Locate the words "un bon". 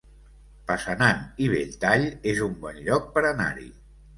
2.49-2.83